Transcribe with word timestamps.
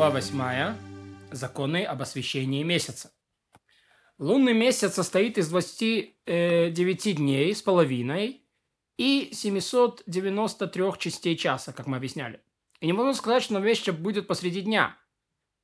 Глава 0.00 0.14
8. 0.14 0.76
Законы 1.30 1.84
об 1.84 2.00
освещении 2.00 2.62
месяца. 2.62 3.12
Лунный 4.16 4.54
месяц 4.54 4.94
состоит 4.94 5.36
из 5.36 5.50
29 5.50 7.16
дней 7.16 7.54
с 7.54 7.60
половиной 7.60 8.42
и 8.96 9.28
793 9.30 10.84
частей 10.98 11.36
часа, 11.36 11.74
как 11.74 11.86
мы 11.86 11.98
объясняли. 11.98 12.40
И 12.80 12.86
не 12.86 12.94
можно 12.94 13.12
сказать, 13.12 13.42
что 13.42 13.58
месяц 13.58 13.92
будет 13.92 14.26
посреди 14.26 14.62
дня. 14.62 14.96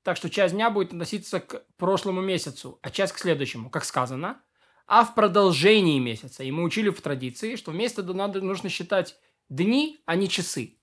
Так 0.02 0.18
что 0.18 0.28
часть 0.28 0.52
дня 0.52 0.68
будет 0.68 0.88
относиться 0.88 1.40
к 1.40 1.64
прошлому 1.78 2.20
месяцу, 2.20 2.78
а 2.82 2.90
часть 2.90 3.14
к 3.14 3.18
следующему, 3.18 3.70
как 3.70 3.86
сказано. 3.86 4.42
А 4.86 5.06
в 5.06 5.14
продолжении 5.14 5.98
месяца. 5.98 6.44
И 6.44 6.50
мы 6.50 6.62
учили 6.62 6.90
в 6.90 7.00
традиции, 7.00 7.56
что 7.56 7.70
вместо 7.70 8.02
надо 8.02 8.42
нужно 8.42 8.68
считать 8.68 9.16
дни, 9.48 10.02
а 10.04 10.14
не 10.14 10.28
часы. 10.28 10.75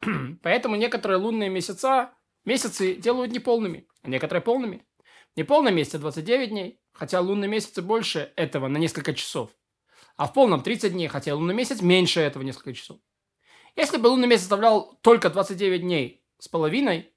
Поэтому 0.42 0.76
некоторые 0.76 1.18
лунные 1.18 1.48
месяца, 1.48 2.14
месяцы 2.44 2.94
делают 2.94 3.32
неполными, 3.32 3.86
а 4.02 4.08
некоторые 4.08 4.42
полными. 4.42 4.86
Неполный 5.36 5.72
месяц 5.72 5.98
29 5.98 6.48
дней, 6.48 6.80
хотя 6.92 7.20
лунный 7.20 7.48
месяц 7.48 7.78
больше 7.80 8.32
этого 8.36 8.68
на 8.68 8.78
несколько 8.78 9.14
часов. 9.14 9.50
А 10.16 10.26
в 10.26 10.32
полном 10.32 10.62
30 10.62 10.92
дней, 10.92 11.08
хотя 11.08 11.34
лунный 11.34 11.54
месяц 11.54 11.80
меньше 11.80 12.20
этого 12.20 12.42
несколько 12.42 12.74
часов. 12.74 12.98
Если 13.76 13.96
бы 13.96 14.08
лунный 14.08 14.28
месяц 14.28 14.42
составлял 14.42 14.98
только 15.02 15.30
29 15.30 15.80
дней 15.80 16.24
с 16.38 16.48
половиной, 16.48 17.14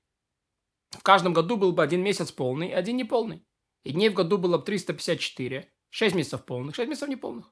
в 0.91 1.01
каждом 1.01 1.33
году 1.33 1.57
был 1.57 1.73
бы 1.73 1.83
один 1.83 2.01
месяц 2.01 2.31
полный 2.31 2.69
и 2.69 2.73
один 2.73 2.97
неполный. 2.97 3.45
И 3.83 3.91
дней 3.91 4.09
в 4.09 4.13
году 4.13 4.37
было 4.37 4.57
бы 4.57 4.63
354, 4.63 5.69
6 5.89 6.15
месяцев 6.15 6.45
полных, 6.45 6.75
6 6.75 6.87
месяцев 6.89 7.09
неполных. 7.09 7.51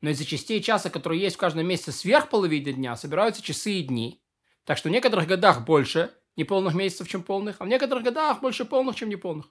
Но 0.00 0.10
из-за 0.10 0.24
частей 0.24 0.62
часа, 0.62 0.90
которые 0.90 1.20
есть 1.20 1.36
в 1.36 1.38
каждом 1.38 1.66
месяце 1.66 1.92
сверх 1.92 2.28
половины 2.28 2.72
дня, 2.72 2.96
собираются 2.96 3.42
часы 3.42 3.74
и 3.74 3.82
дни. 3.82 4.23
Так 4.64 4.78
что 4.78 4.88
в 4.88 4.92
некоторых 4.92 5.26
годах 5.26 5.64
больше 5.64 6.14
неполных 6.36 6.74
месяцев, 6.74 7.08
чем 7.08 7.22
полных, 7.22 7.56
а 7.60 7.64
в 7.64 7.68
некоторых 7.68 8.04
годах 8.04 8.40
больше 8.40 8.64
полных, 8.64 8.96
чем 8.96 9.08
неполных. 9.08 9.50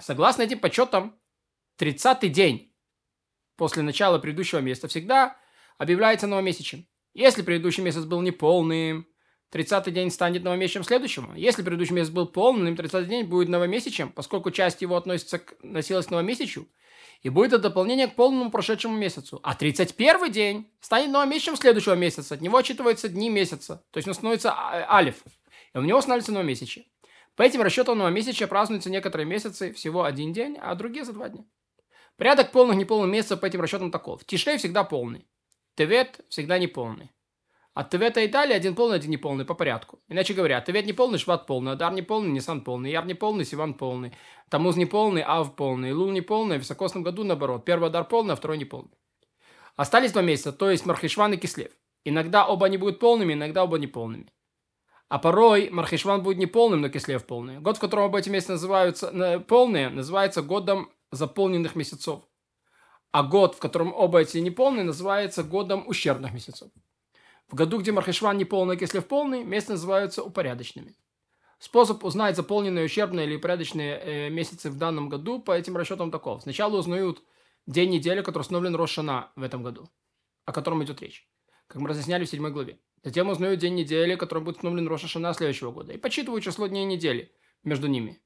Согласно 0.00 0.42
этим 0.42 0.58
подсчетам, 0.58 1.18
30-й 1.78 2.28
день 2.28 2.74
после 3.56 3.82
начала 3.82 4.18
предыдущего 4.18 4.60
месяца 4.60 4.88
всегда 4.88 5.36
объявляется 5.78 6.26
новомесячем. 6.26 6.86
Если 7.14 7.42
предыдущий 7.42 7.82
месяц 7.82 8.04
был 8.04 8.20
неполным, 8.20 9.06
30-й 9.52 9.92
день 9.92 10.10
станет 10.10 10.42
новомесячем 10.42 10.84
следующему. 10.84 11.34
Если 11.34 11.62
предыдущий 11.62 11.94
месяц 11.94 12.10
был 12.10 12.26
полным, 12.26 12.74
30-й 12.74 13.06
день 13.06 13.24
будет 13.24 13.48
новомесячем, 13.48 14.10
поскольку 14.10 14.50
часть 14.50 14.82
его 14.82 14.96
относится 14.96 15.38
к, 15.38 15.54
носилась 15.62 16.06
к 16.06 16.10
новомесячу, 16.10 16.66
и 17.22 17.30
будет 17.30 17.54
это 17.54 17.62
дополнение 17.62 18.06
к 18.06 18.16
полному 18.16 18.50
прошедшему 18.50 18.96
месяцу. 18.96 19.40
А 19.42 19.54
31 19.54 20.30
день 20.30 20.70
станет 20.80 21.10
новомесячем 21.10 21.56
следующего 21.56 21.94
месяца. 21.94 22.34
От 22.34 22.42
него 22.42 22.58
отчитываются 22.58 23.08
дни 23.08 23.30
месяца. 23.30 23.82
То 23.90 23.98
есть 23.98 24.06
он 24.06 24.14
становится 24.14 24.52
а, 24.52 24.96
алиф. 24.96 25.22
И 25.74 25.78
у 25.78 25.82
него 25.82 26.00
становится 26.02 26.32
новомесячие. 26.32 26.84
По 27.34 27.42
этим 27.42 27.62
расчетам 27.62 27.98
новомесячия 27.98 28.46
празднуются 28.46 28.90
некоторые 28.90 29.26
месяцы 29.26 29.72
всего 29.72 30.04
один 30.04 30.32
день, 30.32 30.58
а 30.60 30.74
другие 30.74 31.04
за 31.04 31.14
два 31.14 31.30
дня. 31.30 31.44
Порядок 32.16 32.52
полных 32.52 32.76
и 32.76 32.80
неполных 32.80 33.10
месяцев 33.10 33.40
по 33.40 33.46
этим 33.46 33.60
расчетам 33.60 33.90
таков. 33.90 34.24
Тишей 34.24 34.58
всегда 34.58 34.84
полный. 34.84 35.26
Тевет 35.76 36.20
всегда 36.28 36.58
неполный. 36.58 37.10
От 37.74 37.90
Тевета 37.90 38.20
и 38.20 38.28
далее 38.28 38.56
один 38.56 38.76
полный, 38.76 38.96
один 38.96 39.10
неполный 39.10 39.44
по 39.44 39.54
порядку. 39.54 39.98
Иначе 40.08 40.32
говоря, 40.32 40.60
Тевет 40.60 40.86
неполный, 40.86 41.18
Шват 41.18 41.46
полный, 41.46 41.72
Адар 41.72 41.92
неполный, 41.92 42.30
Нисан 42.30 42.60
полный, 42.60 42.92
Яр 42.92 43.04
неполный, 43.04 43.44
Сиван 43.44 43.74
полный, 43.74 44.12
Тамуз 44.48 44.76
неполный, 44.76 45.24
Ав 45.26 45.56
полный, 45.56 45.92
Лул 45.92 46.12
неполный, 46.12 46.58
в 46.58 46.60
високосном 46.60 47.02
году 47.02 47.24
наоборот. 47.24 47.64
Первый 47.64 47.88
Адар 47.88 48.04
полный, 48.04 48.34
а 48.34 48.36
второй 48.36 48.58
неполный. 48.58 48.96
Остались 49.74 50.12
два 50.12 50.22
месяца, 50.22 50.52
то 50.52 50.70
есть 50.70 50.86
Мархишван 50.86 51.32
и 51.32 51.36
Кислев. 51.36 51.72
Иногда 52.04 52.46
оба 52.46 52.66
они 52.66 52.76
будут 52.76 53.00
полными, 53.00 53.32
иногда 53.32 53.64
оба 53.64 53.76
неполными. 53.76 54.32
А 55.08 55.18
порой 55.18 55.68
Мархишван 55.70 56.22
будет 56.22 56.38
неполным, 56.38 56.80
но 56.80 56.88
Кислев 56.88 57.26
полный. 57.26 57.58
Год, 57.58 57.78
в 57.78 57.80
котором 57.80 58.04
оба 58.04 58.20
эти 58.20 58.28
месяца 58.28 58.52
называются 58.52 59.40
полные, 59.48 59.88
называется 59.88 60.42
годом 60.42 60.92
заполненных 61.10 61.74
месяцев. 61.74 62.20
А 63.10 63.24
год, 63.24 63.56
в 63.56 63.58
котором 63.58 63.92
оба 63.92 64.20
эти 64.20 64.38
неполные, 64.38 64.84
называется 64.84 65.42
годом 65.42 65.88
ущербных 65.88 66.32
месяцев. 66.32 66.70
В 67.48 67.54
году, 67.54 67.78
где 67.80 67.92
Мархешван 67.92 68.36
не 68.36 68.44
полный, 68.44 68.76
а 68.76 68.78
Кислев 68.78 69.06
полный, 69.06 69.44
месяцы 69.44 69.72
называются 69.72 70.22
упорядочными. 70.22 70.96
Способ 71.58 72.04
узнать 72.04 72.36
заполненные, 72.36 72.84
ущербные 72.84 73.26
или 73.26 73.36
упорядоченные 73.36 73.98
э, 73.98 74.30
месяцы 74.30 74.70
в 74.70 74.76
данном 74.76 75.08
году 75.08 75.40
по 75.40 75.52
этим 75.52 75.76
расчетам 75.76 76.10
таков. 76.10 76.42
Сначала 76.42 76.76
узнают 76.76 77.22
день 77.66 77.90
недели, 77.90 78.22
который 78.22 78.42
установлен 78.42 78.74
Рошана 78.74 79.32
в 79.36 79.42
этом 79.42 79.62
году, 79.62 79.88
о 80.44 80.52
котором 80.52 80.82
идет 80.84 81.00
речь, 81.00 81.28
как 81.66 81.80
мы 81.80 81.88
разъясняли 81.88 82.24
в 82.24 82.28
седьмой 82.28 82.50
главе. 82.50 82.80
Затем 83.02 83.28
узнают 83.28 83.60
день 83.60 83.74
недели, 83.74 84.16
который 84.16 84.42
будет 84.42 84.56
установлен 84.56 84.88
Рошашана 84.88 85.32
следующего 85.34 85.70
года, 85.70 85.92
и 85.92 85.98
подсчитывают 85.98 86.44
число 86.44 86.66
дней 86.66 86.84
недели 86.84 87.32
между 87.62 87.86
ними. 87.86 88.22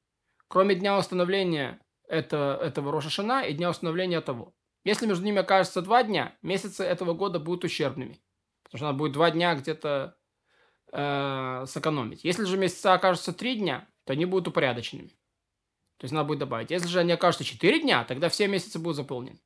Кроме 0.49 0.75
дня 0.75 0.97
установления 0.97 1.81
это, 2.09 2.59
этого 2.63 2.93
Рошашана 2.93 3.43
и 3.43 3.53
дня 3.53 3.71
установления 3.71 4.21
того. 4.21 4.55
Если 4.85 5.07
между 5.07 5.25
ними 5.25 5.39
окажется 5.39 5.83
два 5.83 6.03
дня, 6.03 6.37
месяцы 6.43 6.83
этого 6.83 7.13
года 7.13 7.39
будут 7.39 7.65
ущербными. 7.65 8.21
Потому 8.69 8.79
что 8.79 8.87
надо 8.87 8.99
будет 8.99 9.13
два 9.13 9.31
дня 9.31 9.55
где-то 9.55 10.17
э, 10.93 11.65
сэкономить. 11.67 12.25
Если 12.25 12.45
же 12.45 12.57
месяца 12.57 12.95
окажутся 12.95 13.33
три 13.33 13.57
дня, 13.57 13.89
то 14.05 14.13
они 14.13 14.27
будут 14.27 14.49
упорядоченными. 14.49 15.09
То 15.99 16.05
есть 16.05 16.13
надо 16.13 16.29
будет 16.29 16.39
добавить. 16.39 16.71
Если 16.71 16.87
же 16.87 17.01
они 17.01 17.13
окажутся 17.13 17.45
четыре 17.45 17.81
дня, 17.81 18.05
тогда 18.05 18.29
все 18.29 18.47
месяцы 18.47 18.79
будут 18.79 18.97
заполнены. 18.97 19.41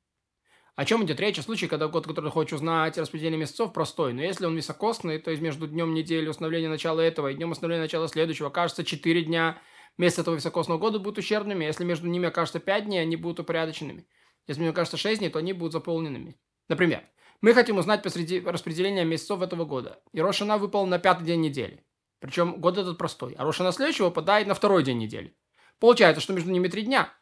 О 0.75 0.85
чем 0.85 1.05
идет 1.05 1.21
речь? 1.21 1.39
О 1.39 1.43
случае, 1.43 1.69
когда 1.69 1.89
год, 1.89 2.07
который 2.07 2.31
хочешь 2.31 2.55
узнать, 2.55 2.97
распределение 2.97 3.39
месяцев 3.39 3.73
простой. 3.73 4.13
Но 4.15 4.23
если 4.23 4.47
он 4.47 4.57
високосный, 4.57 5.19
то 5.19 5.31
есть 5.31 5.43
между 5.43 5.67
днем 5.69 5.93
недели 5.93 6.29
установления 6.29 6.69
начала 6.69 7.01
этого 7.01 7.29
и 7.29 7.35
днем 7.35 7.51
установления 7.51 7.83
начала 7.83 8.09
следующего 8.09 8.49
окажется 8.49 8.83
4 8.85 9.23
дня, 9.25 9.61
месяц 9.99 10.21
этого 10.21 10.35
високосного 10.35 10.79
года 10.79 10.99
будут 10.99 11.19
ущербными. 11.19 11.65
Если 11.65 11.85
между 11.85 12.09
ними 12.09 12.29
окажется 12.29 12.59
5 12.59 12.87
дней, 12.87 13.03
они 13.03 13.17
будут 13.17 13.41
упорядоченными. 13.41 14.07
Если 14.47 14.63
мне 14.63 14.73
кажется 14.73 14.97
6 14.97 15.19
дней, 15.19 15.29
то 15.29 15.39
они 15.39 15.53
будут 15.53 15.73
заполненными. 15.73 16.39
Например, 16.69 17.05
мы 17.43 17.55
хотим 17.55 17.77
узнать 17.77 18.03
посреди 18.03 18.41
распределения 18.41 19.05
месяцев 19.05 19.43
этого 19.43 19.65
года. 19.65 20.01
И 20.13 20.21
Рошана 20.21 20.59
выпал 20.59 20.87
на 20.87 20.99
пятый 20.99 21.25
день 21.25 21.41
недели. 21.41 21.85
Причем 22.21 22.61
год 22.61 22.79
этот 22.79 22.97
простой. 22.97 23.35
А 23.37 23.45
Рошана 23.45 23.73
следующего 23.73 24.07
выпадает 24.07 24.47
на 24.47 24.55
второй 24.55 24.85
день 24.85 24.99
недели. 24.99 25.37
Получается, 25.81 26.21
что 26.21 26.33
между 26.33 26.53
ними 26.53 26.69
три 26.69 26.83
дня. 26.83 27.13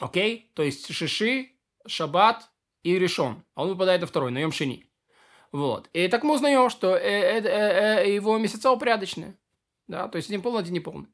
Окей? 0.00 0.50
То 0.54 0.64
есть 0.64 0.92
Шиши, 0.92 1.52
Шаббат 1.86 2.50
и 2.82 2.98
Решон. 2.98 3.44
А 3.54 3.62
он 3.62 3.68
выпадает 3.68 4.00
на 4.00 4.08
второй, 4.08 4.32
на 4.32 4.38
Йом. 4.38 4.50
Вот. 5.52 5.88
И 5.92 6.08
так 6.08 6.24
мы 6.24 6.34
узнаем, 6.34 6.68
что 6.68 6.96
э, 6.96 7.00
э, 7.00 8.02
э, 8.02 8.12
его 8.12 8.36
месяца 8.38 8.72
упорядоченные. 8.72 9.38
Да, 9.86 10.08
то 10.08 10.16
есть 10.16 10.28
один 10.28 10.42
полный, 10.42 10.60
один 10.60 10.74
неполный. 10.74 11.06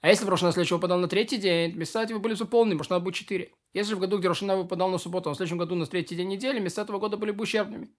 А 0.00 0.08
если 0.08 0.24
в 0.24 0.28
Рошана 0.28 0.50
следующего 0.50 0.78
выпадал 0.78 0.98
на 0.98 1.06
третий 1.06 1.36
день, 1.36 1.76
месяца 1.76 2.02
эти 2.02 2.14
были 2.14 2.34
заполнены, 2.34 2.74
потому 2.74 2.84
что 2.84 2.94
надо 2.94 3.04
будет 3.04 3.14
четыре. 3.14 3.52
Если 3.74 3.94
в 3.94 3.98
году, 3.98 4.18
где 4.18 4.28
Рошана 4.28 4.56
выпадал 4.56 4.88
на 4.88 4.98
субботу, 4.98 5.28
а 5.28 5.32
в 5.34 5.36
следующем 5.36 5.58
году 5.58 5.74
на 5.74 5.84
третий 5.84 6.14
день 6.14 6.28
недели, 6.28 6.60
месяца 6.60 6.82
этого 6.82 6.98
года 6.98 7.16
были 7.16 7.32
бы 7.32 7.42
ущербными. 7.42 7.90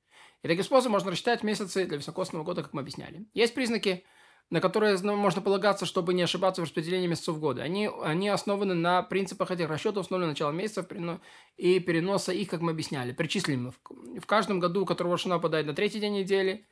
И 0.42 0.48
таким 0.48 0.64
способом 0.64 0.94
можно 0.94 1.12
рассчитать 1.12 1.44
месяцы 1.44 1.86
для 1.86 1.98
високосного 1.98 2.44
года, 2.44 2.64
как 2.64 2.74
мы 2.74 2.82
объясняли. 2.82 3.28
Есть 3.34 3.54
признаки, 3.54 4.06
на 4.50 4.62
которые 4.62 4.98
можно 4.98 5.42
полагаться, 5.42 5.86
чтобы 5.86 6.14
не 6.14 6.22
ошибаться 6.22 6.62
в 6.62 6.66
распределении 6.66 7.08
месяцев 7.08 7.40
года. 7.40 7.64
Они, 7.64 7.90
они 8.04 8.30
основаны 8.30 8.74
на 8.74 9.04
принципах 9.04 9.52
этих 9.52 9.68
расчетов, 9.68 10.04
установленных 10.04 10.36
начала 10.36 10.52
месяца 10.52 10.88
и 11.58 11.80
переноса 11.80 12.32
их, 12.32 12.50
как 12.50 12.62
мы 12.62 12.72
объясняли, 12.72 13.12
причислимы. 13.12 13.74
В 13.90 14.26
каждом 14.26 14.60
году, 14.60 14.84
у 14.84 14.86
которого 14.86 15.16
Рошана 15.16 15.36
выпадает 15.36 15.66
на 15.66 15.74
третий 15.74 16.00
день 16.00 16.14
недели, 16.14 16.66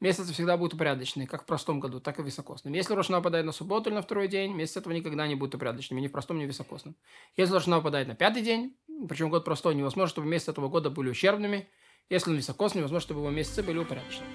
месяцы 0.00 0.32
всегда 0.32 0.56
будут 0.56 0.74
упорядочены, 0.74 1.26
как 1.26 1.42
в 1.42 1.46
простом 1.46 1.80
году, 1.80 2.00
так 2.00 2.18
и 2.18 2.22
в 2.22 2.26
високосном. 2.26 2.72
Если 2.74 2.94
Рошана 2.94 3.18
выпадает 3.18 3.46
на 3.46 3.52
субботу 3.52 3.90
или 3.90 3.96
на 3.96 4.02
второй 4.02 4.28
день, 4.28 4.52
месяц 4.54 4.78
этого 4.78 4.92
никогда 4.92 5.26
не 5.26 5.34
будет 5.34 5.54
упорядоченными, 5.54 6.02
ни 6.02 6.08
в 6.08 6.12
простом, 6.12 6.38
ни 6.38 6.44
в 6.44 6.48
високосном. 6.48 6.96
Если 7.36 7.54
Рошана 7.54 7.78
выпадает 7.78 8.08
на 8.08 8.14
пятый 8.14 8.42
день, 8.42 8.76
причем 9.08 9.30
год 9.30 9.44
простой, 9.44 9.74
невозможно, 9.74 10.10
чтобы 10.10 10.26
месяцы 10.26 10.50
этого 10.50 10.68
года 10.68 10.90
были 10.90 11.10
ущербными. 11.10 11.68
Если 12.08 12.30
он 12.30 12.36
високосный, 12.36 12.80
невозможно, 12.80 13.04
чтобы 13.04 13.20
его 13.20 13.30
месяцы 13.30 13.62
были 13.62 13.78
упорядочены. 13.78 14.26